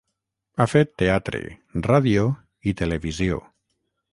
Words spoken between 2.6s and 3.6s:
i televisió.